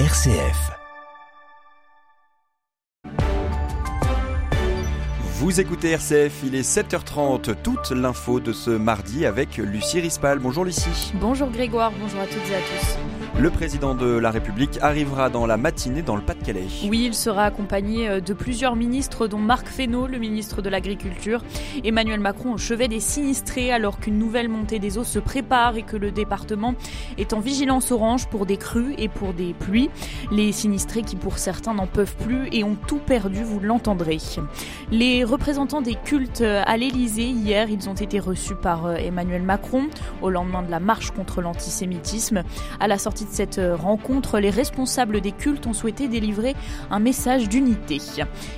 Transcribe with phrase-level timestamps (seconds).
[0.00, 0.72] RCF.
[5.38, 10.40] Vous écoutez RCF, il est 7h30, toute l'info de ce mardi avec Lucie Rispal.
[10.40, 11.12] Bonjour Lucie.
[11.20, 13.23] Bonjour Grégoire, bonjour à toutes et à tous.
[13.36, 16.68] Le président de la République arrivera dans la matinée dans le Pas-de-Calais.
[16.88, 21.42] Oui, il sera accompagné euh, de plusieurs ministres, dont Marc Fesneau, le ministre de l'Agriculture,
[21.82, 25.82] Emmanuel Macron au chevet des sinistrés, alors qu'une nouvelle montée des eaux se prépare et
[25.82, 26.76] que le département
[27.18, 29.90] est en vigilance orange pour des crues et pour des pluies.
[30.30, 34.18] Les sinistrés qui, pour certains, n'en peuvent plus et ont tout perdu, vous l'entendrez.
[34.92, 39.88] Les représentants des cultes à l'Élysée, hier, ils ont été reçus par euh, Emmanuel Macron
[40.22, 42.44] au lendemain de la marche contre l'antisémitisme.
[42.78, 46.54] À la sortie de cette rencontre, les responsables des cultes ont souhaité délivrer
[46.90, 47.98] un message d'unité.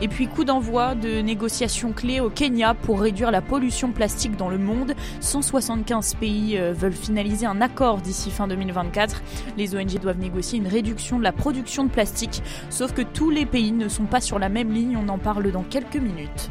[0.00, 4.48] Et puis coup d'envoi de négociations clés au Kenya pour réduire la pollution plastique dans
[4.48, 4.94] le monde.
[5.20, 9.22] 175 pays euh, veulent finaliser un accord d'ici fin 2024.
[9.56, 13.46] Les ONG doivent négocier une réduction de la production de plastique, sauf que tous les
[13.46, 16.50] pays ne sont pas sur la même ligne, on en parle dans quelques minutes.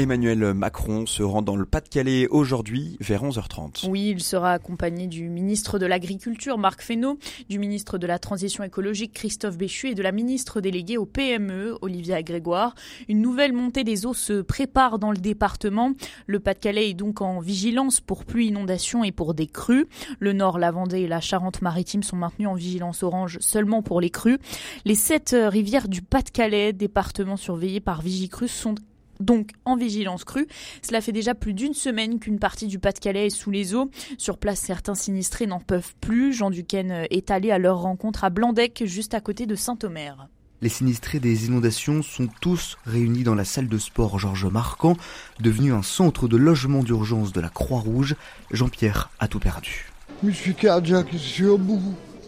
[0.00, 3.86] Emmanuel Macron se rend dans le Pas-de-Calais aujourd'hui vers 11h30.
[3.86, 7.18] Oui, il sera accompagné du ministre de l'Agriculture Marc Fesneau,
[7.50, 11.76] du ministre de la Transition écologique Christophe Béchu et de la ministre déléguée au PME
[11.82, 12.74] Olivia Grégoire.
[13.08, 15.92] Une nouvelle montée des eaux se prépare dans le département.
[16.26, 19.86] Le Pas-de-Calais est donc en vigilance pour pluie, inondations et pour des crues.
[20.18, 24.08] Le Nord, la Vendée et la Charente-Maritime sont maintenus en vigilance orange seulement pour les
[24.08, 24.38] crues.
[24.86, 28.76] Les sept rivières du Pas-de-Calais, département surveillé par Vigicrus, sont
[29.20, 30.48] donc en vigilance crue.
[30.82, 33.90] Cela fait déjà plus d'une semaine qu'une partie du Pas-de-Calais est sous les eaux.
[34.18, 36.32] Sur place, certains sinistrés n'en peuvent plus.
[36.32, 40.28] Jean Duquesne est allé à leur rencontre à Blandec, juste à côté de Saint-Omer.
[40.62, 44.94] Les sinistrés des inondations sont tous réunis dans la salle de sport Georges Marquand,
[45.40, 48.14] devenue un centre de logement d'urgence de la Croix-Rouge.
[48.50, 49.90] Jean-Pierre a tout perdu.
[50.22, 51.80] Je suis cardiaque, je suis au bout,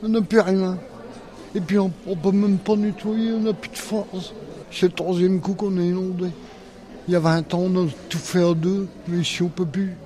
[0.03, 0.79] on n'a plus rien.
[1.55, 4.33] Et puis on, on peut même pas nettoyer, on n'a plus de force.
[4.71, 6.29] C'est le troisième coup qu'on est inondé.
[7.09, 9.67] Il y a 20 ans, on a tout fait en deux, mais ici on peut
[9.67, 9.97] plus.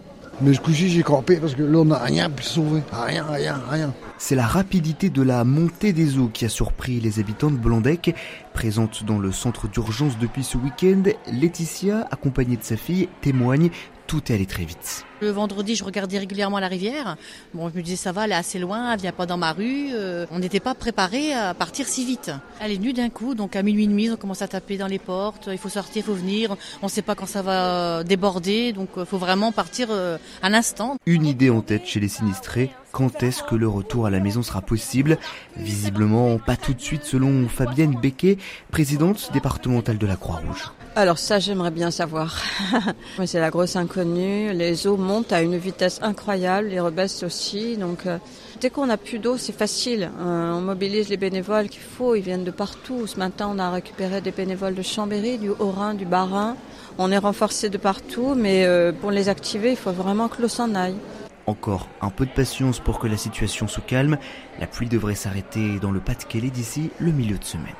[0.40, 2.82] Mais ce coup-ci, j'ai campé parce que là, on n'a rien pu sauver.
[2.92, 3.94] Rien, rien, rien.
[4.18, 8.14] C'est la rapidité de la montée des eaux qui a surpris les habitants de Blandec.
[8.52, 11.02] Présente dans le centre d'urgence depuis ce week-end,
[11.32, 13.70] Laetitia, accompagnée de sa fille, témoigne
[14.06, 15.04] tout est allé très vite.
[15.20, 17.16] Le vendredi, je regardais régulièrement la rivière.
[17.54, 19.52] Bon, je me disais, ça va, elle est assez loin, elle vient pas dans ma
[19.52, 19.88] rue.
[19.92, 22.30] Euh, on n'était pas préparé à partir si vite.
[22.60, 24.86] Elle est venue d'un coup, donc à minuit et demi, on commence à taper dans
[24.86, 25.48] les portes.
[25.50, 26.56] Il faut sortir, il faut venir.
[26.82, 30.50] On ne sait pas quand ça va déborder, donc il faut vraiment partir euh, à
[30.50, 30.96] l'instant.
[31.06, 32.70] Une idée en tête chez les sinistrés.
[32.92, 35.18] Quand est-ce que le retour à la maison sera possible?
[35.56, 38.38] Visiblement, pas tout de suite, selon Fabienne Becquet,
[38.70, 40.72] présidente départementale de la Croix-Rouge.
[40.98, 42.40] Alors ça, j'aimerais bien savoir.
[43.26, 44.54] C'est la grosse inconnue.
[44.54, 47.76] Les eaux montent à une vitesse incroyable, les rebaissent aussi.
[47.76, 48.16] Donc euh,
[48.62, 50.10] dès qu'on n'a plus d'eau, c'est facile.
[50.18, 52.14] Euh, on mobilise les bénévoles qu'il faut.
[52.14, 53.06] Ils viennent de partout.
[53.06, 56.56] Ce matin, on a récupéré des bénévoles de Chambéry, du Haut-Rhin, du Bas-Rhin.
[56.96, 60.48] On est renforcé de partout, mais euh, pour les activer, il faut vraiment que l'eau
[60.48, 60.96] s'en aille.
[61.44, 64.16] Encore un peu de patience pour que la situation se calme.
[64.58, 67.74] La pluie devrait s'arrêter dans le Pas-de-Calais d'ici le milieu de semaine.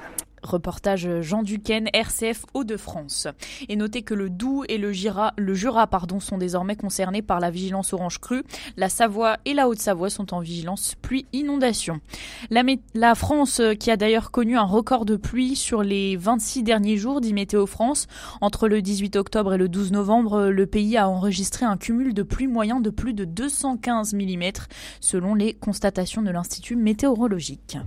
[0.46, 3.28] Reportage Jean Duquesne, RCF Hauts-de-France.
[3.68, 7.40] Et notez que le Doubs et le, Jura, le Jura pardon, sont désormais concernés par
[7.40, 8.44] la vigilance orange crue.
[8.76, 12.00] La Savoie et la Haute-Savoie sont en vigilance pluie-inondation.
[12.50, 12.62] La,
[12.94, 16.96] la, France, euh, qui a d'ailleurs connu un record de pluie sur les 26 derniers
[16.96, 18.06] jours, dit Météo France,
[18.40, 22.22] entre le 18 octobre et le 12 novembre, le pays a enregistré un cumul de
[22.22, 24.42] pluie moyen de plus de 215 mm,
[25.00, 27.78] selon les constatations de l'Institut météorologique.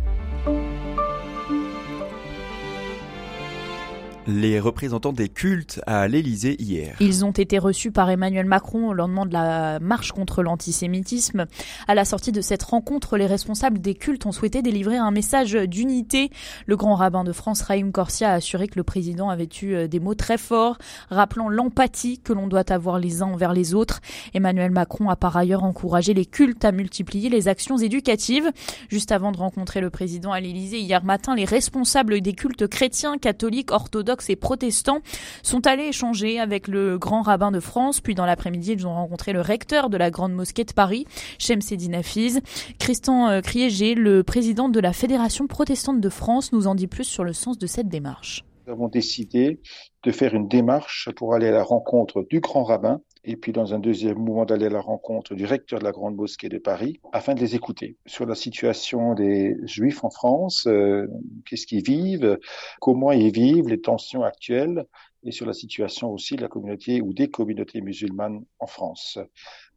[4.30, 6.96] Les représentants des cultes à l'Élysée hier.
[7.00, 11.48] Ils ont été reçus par Emmanuel Macron au lendemain de la marche contre l'antisémitisme.
[11.88, 15.54] À la sortie de cette rencontre, les responsables des cultes ont souhaité délivrer un message
[15.54, 16.30] d'unité.
[16.68, 19.88] Le grand rabbin de France, Raïm Corsia, a assuré que le président avait eu euh,
[19.88, 20.78] des mots très forts,
[21.10, 24.00] rappelant l'empathie que l'on doit avoir les uns envers les autres.
[24.34, 28.52] Emmanuel Macron a par ailleurs encouragé les cultes à multiplier les actions éducatives.
[28.90, 33.18] Juste avant de rencontrer le président à l'Élysée hier matin, les responsables des cultes chrétiens,
[33.18, 35.02] catholiques, orthodoxes, et protestants
[35.44, 38.02] sont allés échanger avec le grand rabbin de France.
[38.02, 41.06] Puis dans l'après-midi, ils ont rencontré le recteur de la grande mosquée de Paris,
[41.38, 42.42] Shemseddin Hafiz.
[42.80, 47.06] Christian euh, Kriégé, le président de la Fédération protestante de France, nous en dit plus
[47.06, 48.44] sur le sens de cette démarche.
[48.70, 49.60] Nous avons décidé
[50.04, 53.74] de faire une démarche pour aller à la rencontre du grand rabbin et puis dans
[53.74, 57.00] un deuxième mouvement d'aller à la rencontre du recteur de la Grande Mosquée de Paris
[57.12, 61.08] afin de les écouter sur la situation des Juifs en France, euh,
[61.48, 62.38] qu'est-ce qu'ils vivent,
[62.80, 64.86] comment ils vivent, les tensions actuelles
[65.24, 69.18] et sur la situation aussi de la communauté ou des communautés musulmanes en France.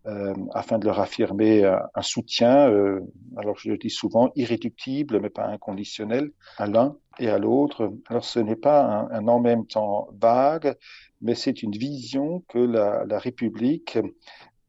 [0.06, 3.00] Euh, afin de leur affirmer un, soutien, euh,
[3.36, 7.92] alors je le dis souvent, irréductible, mais pas inconditionnel, à l'un et à l'autre.
[8.08, 10.74] Alors ce n'est pas un, un, en même temps vague,
[11.20, 13.96] mais c'est une vision que la, la République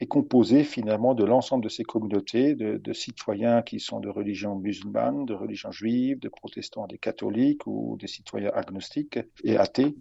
[0.03, 4.55] est composé finalement de l'ensemble de ces communautés, de, de, citoyens qui sont de religion
[4.55, 9.95] musulmane, de religion juive, de protestants, des catholiques ou des citoyens agnostiques et athées,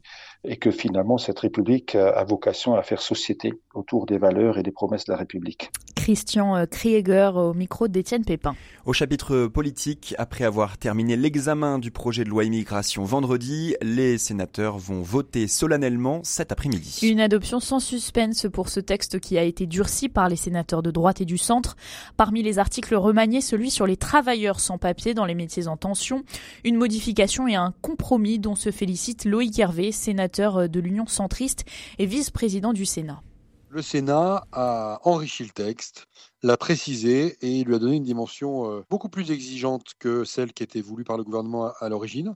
[0.45, 4.73] et que finalement cette République a vocation à faire société autour des valeurs et des
[4.73, 5.71] promesses de la République.
[6.03, 8.57] Christian euh, Krieger au micro d'Étienne Pépin.
[8.87, 14.79] Au chapitre politique, après avoir terminé l'examen du projet de loi immigration vendredi, les sénateurs
[14.79, 16.99] vont voter solennellement cet après-midi.
[17.03, 20.91] Une adoption sans suspense pour ce texte qui a été durci par les sénateurs de
[20.91, 21.77] droite et du centre.
[22.17, 26.25] Parmi les articles remaniés, celui sur les travailleurs sans papier dans les métiers en tension,
[26.65, 31.65] une modification et un compromis dont se félicite Loïc Hervé, sénateur de l'Union centriste
[31.99, 33.23] et vice-président du Sénat.
[33.69, 36.07] Le Sénat a enrichi le texte,
[36.43, 40.63] l'a précisé et lui a donné une dimension euh, beaucoup plus exigeante que celle qui
[40.63, 42.35] était voulue par le gouvernement à l'origine.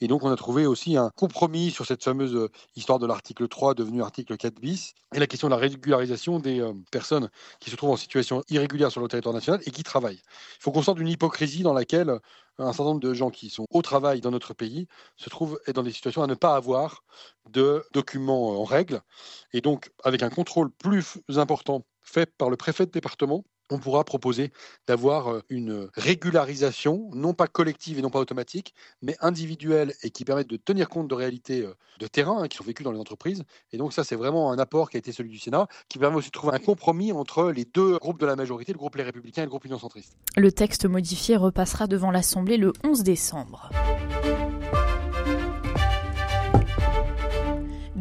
[0.00, 3.48] Et donc, on a trouvé aussi un compromis sur cette fameuse euh, histoire de l'article
[3.48, 7.70] 3 devenu article 4 bis et la question de la régularisation des euh, personnes qui
[7.70, 10.20] se trouvent en situation irrégulière sur le territoire national et qui travaillent.
[10.22, 12.18] Il faut qu'on sorte d'une hypocrisie dans laquelle euh,
[12.58, 15.82] un certain nombre de gens qui sont au travail dans notre pays se trouvent dans
[15.82, 17.02] des situations à ne pas avoir
[17.50, 19.00] de documents en règle.
[19.52, 24.04] Et donc, avec un contrôle plus important fait par le préfet de département, on pourra
[24.04, 24.52] proposer
[24.86, 30.24] d'avoir euh, une régularisation, non pas collective et non pas automatique, mais individuelle et qui
[30.24, 32.98] permette de tenir compte de réalités euh, de terrain hein, qui sont vécues dans les
[32.98, 33.44] entreprises.
[33.72, 36.16] Et donc ça, c'est vraiment un apport qui a été celui du Sénat, qui permet
[36.16, 39.02] aussi de trouver un compromis entre les deux groupes de la majorité, le groupe Les
[39.02, 40.16] Républicains et le groupe Union Centriste.
[40.36, 43.70] Le texte modifié repassera devant l'Assemblée le 11 décembre.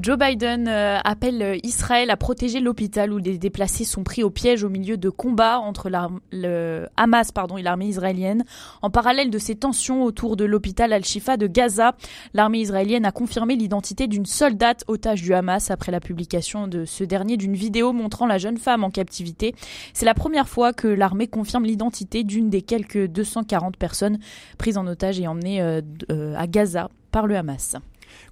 [0.06, 4.63] Joe Biden euh, appelle Israël à protéger l'hôpital où les déplacés sont pris au piège
[4.63, 5.90] au milieu de combats entre
[6.31, 8.46] le Hamas pardon, et l'armée israélienne.
[8.84, 11.96] En parallèle de ces tensions autour de l'hôpital Al-Shifa de Gaza,
[12.36, 17.04] l'armée israélienne a confirmé l'identité d'une soldate otage du Hamas après la publication de ce
[17.04, 19.56] dernier d'une vidéo montrant la jeune femme en captivité.
[19.94, 24.19] C'est la première fois que l'armée confirme l'identité d'une des quelques 240 personnes
[24.60, 25.81] prises en otage et emmenées euh,
[26.12, 27.78] euh, à Gaza par le Hamas.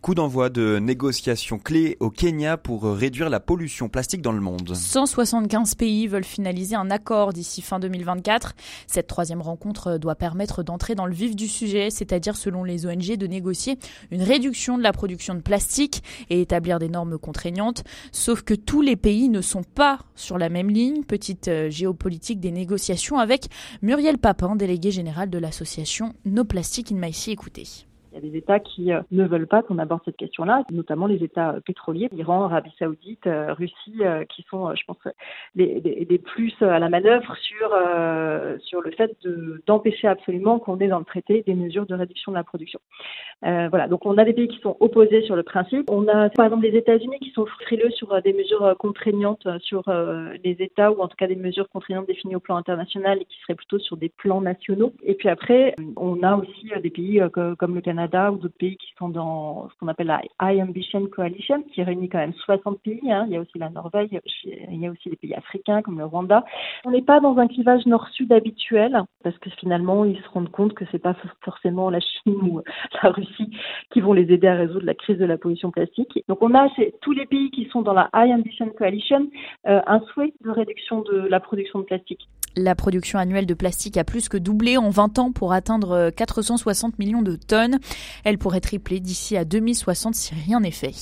[0.01, 4.73] Coup d'envoi de négociations clés au Kenya pour réduire la pollution plastique dans le monde.
[4.75, 8.53] 175 pays veulent finaliser un accord d'ici fin 2024.
[8.87, 13.15] Cette troisième rencontre doit permettre d'entrer dans le vif du sujet, c'est-à-dire selon les ONG
[13.15, 13.77] de négocier
[14.11, 17.83] une réduction de la production de plastique et établir des normes contraignantes.
[18.11, 21.03] Sauf que tous les pays ne sont pas sur la même ligne.
[21.03, 23.47] Petite euh, géopolitique des négociations avec
[23.81, 27.31] Muriel Papin, déléguée générale de l'association No Plastic in My Sea.
[27.31, 27.67] Écoutez.
[28.13, 31.07] Il y a des États qui euh, ne veulent pas qu'on aborde cette question-là, notamment
[31.07, 34.97] les États euh, pétroliers, Iran, Arabie Saoudite, euh, Russie, qui sont, je pense,
[35.55, 37.69] les, plus à la manœuvre sur
[38.63, 39.15] sur le fait
[39.65, 42.79] d'empêcher absolument qu'on ait dans le traité des mesures de réduction de la production.
[43.41, 45.89] voilà, donc on a des pays qui sont opposés sur le principe.
[45.89, 49.83] On a par exemple les États-Unis qui sont frileux sur des mesures contraignantes sur
[50.43, 53.39] les États ou en tout cas des mesures contraignantes définies au plan international et qui
[53.41, 54.93] seraient plutôt sur des plans nationaux.
[55.03, 58.87] Et puis après, on a aussi des pays comme le Canada ou d'autres pays qui
[58.97, 63.11] sont dans ce qu'on appelle la High Ambition Coalition, qui réunit quand même 60 pays.
[63.11, 63.25] Hein.
[63.27, 66.05] Il y a aussi la Norvège, il y a aussi des pays africains comme le
[66.05, 66.43] Rwanda.
[66.85, 70.73] On n'est pas dans un clivage nord-sud habituel, parce que finalement, ils se rendent compte
[70.73, 72.61] que c'est pas forcément la Chine ou
[73.03, 73.49] la Russie
[73.91, 76.23] qui vont les aider à résoudre la crise de la pollution plastique.
[76.27, 76.67] Donc on a
[77.01, 79.27] tous les pays qui sont dans la High Ambition Coalition
[79.67, 82.27] euh, un souhait de réduction de la production de plastique.
[82.55, 86.99] La production annuelle de plastique a plus que doublé en 20 ans pour atteindre 460
[86.99, 87.79] millions de tonnes.
[88.23, 90.93] Elle pourrait tripler d'ici à 2060 si rien n'est fait.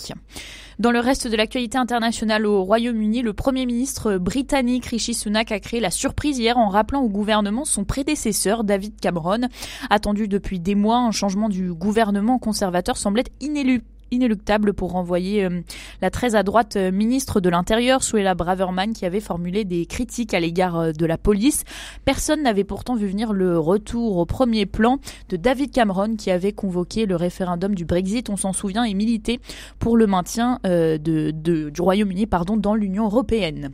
[0.79, 5.60] Dans le reste de l'actualité internationale au Royaume-Uni, le Premier ministre britannique Rishi Sunak a
[5.60, 9.48] créé la surprise hier en rappelant au gouvernement son prédécesseur David Cameron.
[9.89, 15.62] Attendu depuis des mois, un changement du gouvernement conservateur semblait inéluctable inéluctable pour renvoyer euh,
[16.01, 20.34] la très à droite euh, ministre de l'Intérieur, Suella Braverman, qui avait formulé des critiques
[20.34, 21.63] à l'égard euh, de la police.
[22.03, 25.00] Personne n'avait pourtant vu venir le retour au premier plan
[25.30, 29.39] de David Cameron, qui avait convoqué le référendum du Brexit, on s'en souvient, et milité
[29.80, 32.27] pour le maintien du Royaume-Uni
[32.58, 33.72] dans l'Union européenne.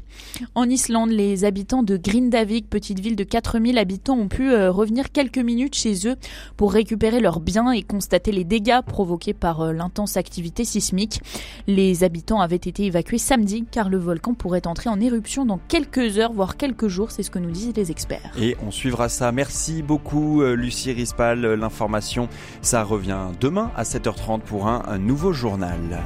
[0.53, 5.37] En Islande, les habitants de Grindavik, petite ville de 4000 habitants, ont pu revenir quelques
[5.37, 6.15] minutes chez eux
[6.57, 10.17] pour récupérer leurs biens et constater les dégâts provoqués par l'intense
[10.63, 11.21] sismique.
[11.67, 16.17] Les habitants avaient été évacués samedi car le volcan pourrait entrer en éruption dans quelques
[16.17, 18.31] heures, voire quelques jours, c'est ce que nous disent les experts.
[18.39, 19.31] Et on suivra ça.
[19.31, 21.45] Merci beaucoup euh, Lucie Rispal.
[21.45, 22.29] L'information,
[22.61, 26.03] ça revient demain à 7h30 pour un nouveau journal.